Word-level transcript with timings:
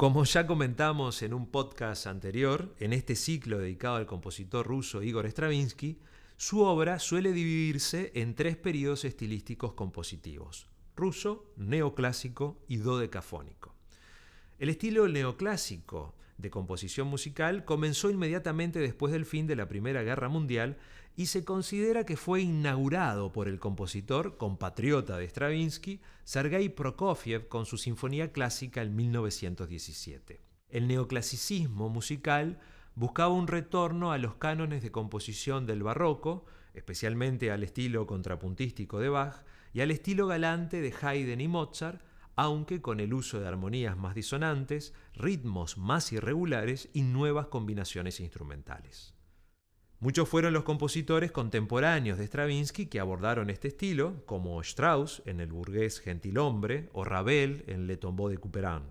Como 0.00 0.24
ya 0.24 0.46
comentamos 0.46 1.20
en 1.20 1.34
un 1.34 1.50
podcast 1.50 2.06
anterior, 2.06 2.74
en 2.78 2.94
este 2.94 3.14
ciclo 3.14 3.58
dedicado 3.58 3.96
al 3.96 4.06
compositor 4.06 4.66
ruso 4.66 5.02
Igor 5.02 5.26
Stravinsky, 5.26 5.98
su 6.38 6.62
obra 6.62 6.98
suele 6.98 7.34
dividirse 7.34 8.10
en 8.14 8.34
tres 8.34 8.56
periodos 8.56 9.04
estilísticos 9.04 9.74
compositivos, 9.74 10.68
ruso, 10.96 11.52
neoclásico 11.58 12.64
y 12.66 12.78
dodecafónico. 12.78 13.74
El 14.58 14.70
estilo 14.70 15.06
neoclásico 15.06 16.14
de 16.40 16.50
composición 16.50 17.08
musical 17.08 17.64
comenzó 17.64 18.10
inmediatamente 18.10 18.78
después 18.78 19.12
del 19.12 19.26
fin 19.26 19.46
de 19.46 19.56
la 19.56 19.68
Primera 19.68 20.02
Guerra 20.02 20.28
Mundial 20.28 20.76
y 21.16 21.26
se 21.26 21.44
considera 21.44 22.04
que 22.04 22.16
fue 22.16 22.42
inaugurado 22.42 23.32
por 23.32 23.48
el 23.48 23.58
compositor 23.58 24.36
compatriota 24.36 25.18
de 25.18 25.28
Stravinsky, 25.28 26.00
Sergei 26.24 26.68
Prokofiev, 26.68 27.48
con 27.48 27.66
su 27.66 27.76
Sinfonía 27.76 28.32
Clásica 28.32 28.82
en 28.82 28.96
1917. 28.96 30.40
El 30.70 30.86
neoclasicismo 30.86 31.88
musical 31.88 32.60
buscaba 32.94 33.34
un 33.34 33.48
retorno 33.48 34.12
a 34.12 34.18
los 34.18 34.36
cánones 34.36 34.82
de 34.82 34.92
composición 34.92 35.66
del 35.66 35.82
barroco, 35.82 36.46
especialmente 36.74 37.50
al 37.50 37.64
estilo 37.64 38.06
contrapuntístico 38.06 39.00
de 39.00 39.08
Bach 39.08 39.44
y 39.72 39.80
al 39.80 39.90
estilo 39.90 40.26
galante 40.26 40.80
de 40.80 40.94
Haydn 41.00 41.40
y 41.40 41.48
Mozart, 41.48 42.02
aunque 42.40 42.80
con 42.80 43.00
el 43.00 43.12
uso 43.12 43.38
de 43.38 43.46
armonías 43.46 43.98
más 43.98 44.14
disonantes, 44.14 44.94
ritmos 45.12 45.76
más 45.76 46.10
irregulares 46.10 46.88
y 46.94 47.02
nuevas 47.02 47.48
combinaciones 47.48 48.18
instrumentales. 48.18 49.14
Muchos 49.98 50.26
fueron 50.26 50.54
los 50.54 50.64
compositores 50.64 51.32
contemporáneos 51.32 52.16
de 52.16 52.26
Stravinsky 52.26 52.86
que 52.86 52.98
abordaron 52.98 53.50
este 53.50 53.68
estilo, 53.68 54.24
como 54.24 54.58
Strauss 54.62 55.22
en 55.26 55.40
El 55.40 55.52
burgués 55.52 56.00
gentilhombre 56.00 56.88
o 56.94 57.04
Ravel 57.04 57.62
en 57.66 57.86
Le 57.86 57.98
tombeau 57.98 58.30
de 58.30 58.38
Couperin. 58.38 58.84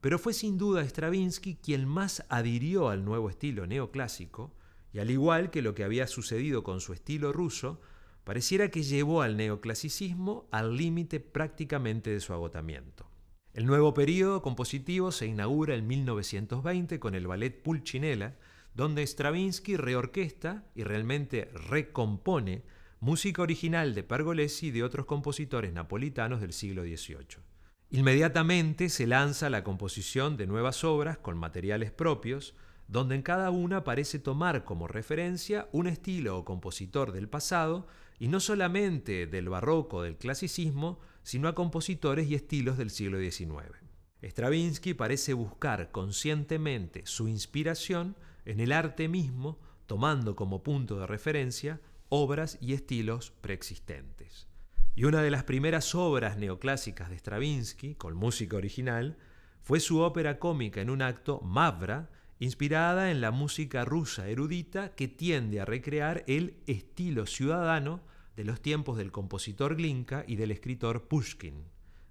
Pero 0.00 0.18
fue 0.18 0.32
sin 0.32 0.56
duda 0.56 0.82
Stravinsky 0.82 1.56
quien 1.56 1.86
más 1.86 2.24
adhirió 2.30 2.88
al 2.88 3.04
nuevo 3.04 3.28
estilo 3.28 3.66
neoclásico, 3.66 4.56
y 4.94 5.00
al 5.00 5.10
igual 5.10 5.50
que 5.50 5.60
lo 5.60 5.74
que 5.74 5.84
había 5.84 6.06
sucedido 6.06 6.64
con 6.64 6.80
su 6.80 6.94
estilo 6.94 7.34
ruso, 7.34 7.82
pareciera 8.24 8.70
que 8.70 8.82
llevó 8.82 9.22
al 9.22 9.36
neoclasicismo 9.36 10.48
al 10.50 10.76
límite 10.76 11.20
prácticamente 11.20 12.10
de 12.10 12.20
su 12.20 12.32
agotamiento. 12.32 13.06
El 13.52 13.66
nuevo 13.66 13.94
período 13.94 14.42
compositivo 14.42 15.12
se 15.12 15.26
inaugura 15.26 15.76
en 15.76 15.86
1920 15.86 16.98
con 16.98 17.14
el 17.14 17.26
ballet 17.26 17.62
Pulcinella, 17.62 18.36
donde 18.74 19.06
Stravinsky 19.06 19.76
reorquesta 19.76 20.64
y 20.74 20.82
realmente 20.82 21.50
recompone 21.68 22.64
música 22.98 23.42
original 23.42 23.94
de 23.94 24.02
Pergolesi 24.02 24.68
y 24.68 24.70
de 24.72 24.82
otros 24.82 25.06
compositores 25.06 25.72
napolitanos 25.72 26.40
del 26.40 26.52
siglo 26.52 26.82
XVIII. 26.82 27.42
Inmediatamente 27.90 28.88
se 28.88 29.06
lanza 29.06 29.50
la 29.50 29.62
composición 29.62 30.36
de 30.36 30.48
nuevas 30.48 30.82
obras 30.82 31.18
con 31.18 31.38
materiales 31.38 31.92
propios, 31.92 32.56
donde 32.88 33.14
en 33.14 33.22
cada 33.22 33.50
una 33.50 33.84
parece 33.84 34.18
tomar 34.18 34.64
como 34.64 34.88
referencia 34.88 35.68
un 35.70 35.86
estilo 35.86 36.38
o 36.38 36.44
compositor 36.44 37.12
del 37.12 37.28
pasado, 37.28 37.86
y 38.18 38.28
no 38.28 38.40
solamente 38.40 39.26
del 39.26 39.48
barroco 39.48 40.02
del 40.02 40.16
clasicismo, 40.16 41.00
sino 41.22 41.48
a 41.48 41.54
compositores 41.54 42.28
y 42.28 42.34
estilos 42.34 42.78
del 42.78 42.90
siglo 42.90 43.18
XIX. 43.18 43.84
Stravinsky 44.22 44.94
parece 44.94 45.34
buscar 45.34 45.90
conscientemente 45.90 47.02
su 47.04 47.28
inspiración 47.28 48.16
en 48.44 48.60
el 48.60 48.72
arte 48.72 49.08
mismo, 49.08 49.58
tomando 49.86 50.36
como 50.36 50.62
punto 50.62 50.98
de 50.98 51.06
referencia 51.06 51.80
obras 52.08 52.58
y 52.60 52.72
estilos 52.74 53.32
preexistentes. 53.40 54.46
Y 54.94 55.04
una 55.04 55.22
de 55.22 55.30
las 55.30 55.44
primeras 55.44 55.94
obras 55.94 56.38
neoclásicas 56.38 57.10
de 57.10 57.18
Stravinsky, 57.18 57.96
con 57.96 58.14
música 58.14 58.56
original, 58.56 59.16
fue 59.60 59.80
su 59.80 60.00
ópera 60.00 60.38
cómica 60.38 60.80
en 60.80 60.90
un 60.90 61.02
acto 61.02 61.40
Mavra, 61.40 62.10
inspirada 62.44 63.10
en 63.10 63.20
la 63.20 63.30
música 63.30 63.84
rusa 63.84 64.28
erudita 64.28 64.94
que 64.94 65.08
tiende 65.08 65.60
a 65.60 65.64
recrear 65.64 66.24
el 66.26 66.56
estilo 66.66 67.26
ciudadano 67.26 68.02
de 68.36 68.44
los 68.44 68.60
tiempos 68.60 68.98
del 68.98 69.12
compositor 69.12 69.76
Glinka 69.76 70.24
y 70.26 70.36
del 70.36 70.50
escritor 70.50 71.08
Pushkin. 71.08 71.64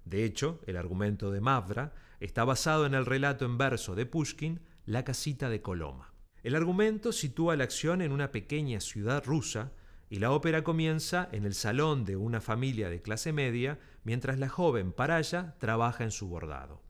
De 0.04 0.24
hecho, 0.24 0.60
el 0.66 0.76
argumento 0.76 1.30
de 1.30 1.40
Mavra 1.40 1.94
está 2.20 2.44
basado 2.44 2.84
en 2.84 2.94
el 2.94 3.06
relato 3.06 3.44
en 3.44 3.58
verso 3.58 3.94
de 3.94 4.06
Pushkin, 4.06 4.60
La 4.86 5.04
casita 5.04 5.48
de 5.48 5.62
Coloma. 5.62 6.12
El 6.42 6.56
argumento 6.56 7.12
sitúa 7.12 7.56
la 7.56 7.64
acción 7.64 8.02
en 8.02 8.12
una 8.12 8.32
pequeña 8.32 8.80
ciudad 8.80 9.24
rusa 9.24 9.72
y 10.10 10.18
la 10.18 10.32
ópera 10.32 10.64
comienza 10.64 11.28
en 11.32 11.44
el 11.44 11.54
salón 11.54 12.04
de 12.04 12.16
una 12.16 12.40
familia 12.40 12.90
de 12.90 13.00
clase 13.00 13.32
media 13.32 13.78
mientras 14.02 14.38
la 14.38 14.48
joven 14.48 14.92
Paraya 14.92 15.54
trabaja 15.58 16.04
en 16.04 16.10
su 16.10 16.28
bordado. 16.28 16.83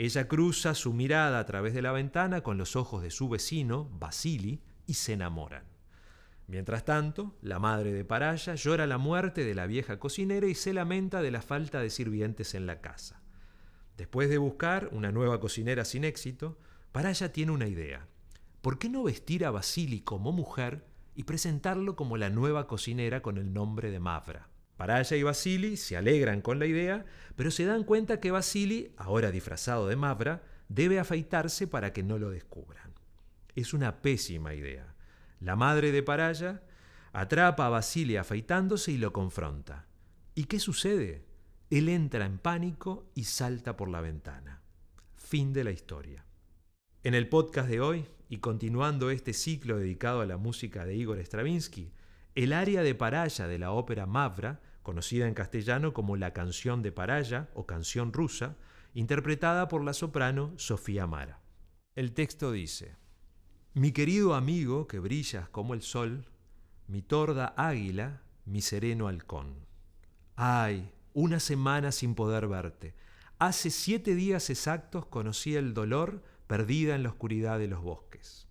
Ella 0.00 0.28
cruza 0.28 0.76
su 0.76 0.92
mirada 0.92 1.40
a 1.40 1.44
través 1.44 1.74
de 1.74 1.82
la 1.82 1.90
ventana 1.90 2.42
con 2.42 2.56
los 2.56 2.76
ojos 2.76 3.02
de 3.02 3.10
su 3.10 3.28
vecino, 3.28 3.90
Basili, 3.98 4.62
y 4.86 4.94
se 4.94 5.14
enamoran. 5.14 5.64
Mientras 6.46 6.84
tanto, 6.84 7.36
la 7.42 7.58
madre 7.58 7.92
de 7.92 8.04
Paraya 8.04 8.54
llora 8.54 8.86
la 8.86 8.96
muerte 8.96 9.44
de 9.44 9.56
la 9.56 9.66
vieja 9.66 9.98
cocinera 9.98 10.46
y 10.46 10.54
se 10.54 10.72
lamenta 10.72 11.20
de 11.20 11.32
la 11.32 11.42
falta 11.42 11.80
de 11.80 11.90
sirvientes 11.90 12.54
en 12.54 12.66
la 12.66 12.80
casa. 12.80 13.20
Después 13.96 14.30
de 14.30 14.38
buscar 14.38 14.88
una 14.92 15.10
nueva 15.10 15.40
cocinera 15.40 15.84
sin 15.84 16.04
éxito, 16.04 16.60
Paraya 16.92 17.32
tiene 17.32 17.50
una 17.50 17.66
idea. 17.66 18.06
¿Por 18.62 18.78
qué 18.78 18.88
no 18.88 19.02
vestir 19.02 19.44
a 19.44 19.50
Basili 19.50 20.02
como 20.02 20.30
mujer 20.30 20.84
y 21.16 21.24
presentarlo 21.24 21.96
como 21.96 22.16
la 22.16 22.30
nueva 22.30 22.68
cocinera 22.68 23.20
con 23.20 23.36
el 23.38 23.52
nombre 23.52 23.90
de 23.90 23.98
Mavra. 23.98 24.48
Paraya 24.78 25.16
y 25.16 25.24
Basili 25.24 25.76
se 25.76 25.96
alegran 25.96 26.40
con 26.40 26.60
la 26.60 26.66
idea, 26.66 27.04
pero 27.34 27.50
se 27.50 27.64
dan 27.64 27.82
cuenta 27.82 28.20
que 28.20 28.30
Basili, 28.30 28.94
ahora 28.96 29.32
disfrazado 29.32 29.88
de 29.88 29.96
Mavra, 29.96 30.44
debe 30.68 31.00
afeitarse 31.00 31.66
para 31.66 31.92
que 31.92 32.04
no 32.04 32.16
lo 32.16 32.30
descubran. 32.30 32.94
Es 33.56 33.74
una 33.74 34.00
pésima 34.00 34.54
idea. 34.54 34.94
La 35.40 35.56
madre 35.56 35.90
de 35.90 36.04
Paraya 36.04 36.62
atrapa 37.12 37.66
a 37.66 37.70
Basili 37.70 38.16
afeitándose 38.16 38.92
y 38.92 38.98
lo 38.98 39.12
confronta. 39.12 39.88
¿Y 40.36 40.44
qué 40.44 40.60
sucede? 40.60 41.24
Él 41.70 41.88
entra 41.88 42.24
en 42.24 42.38
pánico 42.38 43.10
y 43.16 43.24
salta 43.24 43.76
por 43.76 43.88
la 43.88 44.00
ventana. 44.00 44.62
Fin 45.16 45.52
de 45.52 45.64
la 45.64 45.72
historia. 45.72 46.24
En 47.02 47.14
el 47.14 47.28
podcast 47.28 47.68
de 47.68 47.80
hoy, 47.80 48.06
y 48.28 48.38
continuando 48.38 49.10
este 49.10 49.32
ciclo 49.32 49.78
dedicado 49.78 50.20
a 50.20 50.26
la 50.26 50.36
música 50.36 50.84
de 50.84 50.94
Igor 50.94 51.18
Stravinsky, 51.18 51.90
el 52.34 52.52
aria 52.52 52.82
de 52.82 52.94
Paraya 52.94 53.46
de 53.46 53.58
la 53.58 53.72
ópera 53.72 54.06
Mavra, 54.06 54.60
conocida 54.82 55.26
en 55.26 55.34
castellano 55.34 55.92
como 55.92 56.16
la 56.16 56.32
canción 56.32 56.82
de 56.82 56.92
Paraya 56.92 57.48
o 57.54 57.66
canción 57.66 58.12
rusa, 58.12 58.56
interpretada 58.94 59.68
por 59.68 59.84
la 59.84 59.92
soprano 59.92 60.52
Sofía 60.56 61.06
Mara. 61.06 61.40
El 61.94 62.12
texto 62.12 62.52
dice, 62.52 62.96
Mi 63.74 63.92
querido 63.92 64.34
amigo 64.34 64.86
que 64.86 64.98
brillas 64.98 65.48
como 65.48 65.74
el 65.74 65.82
sol, 65.82 66.24
mi 66.86 67.02
torda 67.02 67.54
águila, 67.56 68.22
mi 68.44 68.62
sereno 68.62 69.08
halcón. 69.08 69.66
Ay, 70.36 70.92
una 71.12 71.40
semana 71.40 71.92
sin 71.92 72.14
poder 72.14 72.48
verte. 72.48 72.94
Hace 73.38 73.70
siete 73.70 74.14
días 74.14 74.50
exactos 74.50 75.06
conocí 75.06 75.54
el 75.54 75.74
dolor 75.74 76.22
perdida 76.46 76.94
en 76.94 77.02
la 77.02 77.10
oscuridad 77.10 77.58
de 77.58 77.68
los 77.68 77.82
bosques. 77.82 78.48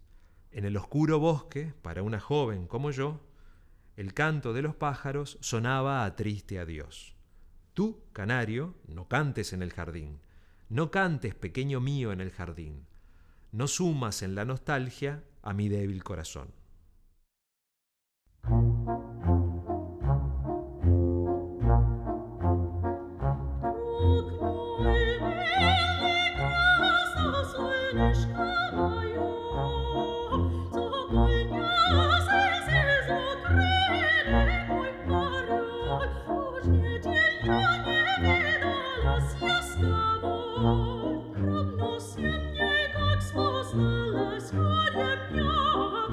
En 0.51 0.65
el 0.65 0.77
oscuro 0.77 1.19
bosque, 1.19 1.73
para 1.81 2.03
una 2.03 2.19
joven 2.19 2.67
como 2.67 2.91
yo, 2.91 3.19
el 3.97 4.13
canto 4.13 4.53
de 4.53 4.61
los 4.61 4.75
pájaros 4.75 5.39
sonaba 5.41 6.05
a 6.05 6.15
triste 6.15 6.59
adiós. 6.59 7.15
Tú, 7.73 8.03
canario, 8.13 8.75
no 8.87 9.07
cantes 9.07 9.53
en 9.53 9.63
el 9.63 9.73
jardín, 9.73 10.19
no 10.69 10.91
cantes, 10.91 11.33
pequeño 11.33 11.81
mío, 11.81 12.11
en 12.11 12.21
el 12.21 12.29
jardín, 12.29 12.85
no 13.51 13.67
sumas 13.67 14.21
en 14.21 14.35
la 14.35 14.45
nostalgia 14.45 15.23
a 15.41 15.53
mi 15.53 15.67
débil 15.67 16.03
corazón. 16.03 16.49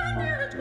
Amen, 0.00 0.48
tu, 0.50 0.58